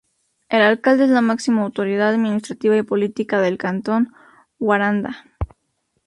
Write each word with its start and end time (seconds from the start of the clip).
El 0.49 0.63
Alcalde 0.63 1.03
es 1.03 1.11
la 1.11 1.21
máxima 1.21 1.61
autoridad 1.61 2.09
administrativa 2.09 2.75
y 2.75 2.81
política 2.81 3.39
del 3.39 3.59
Cantón 3.59 4.11
Guaranda. 4.57 5.25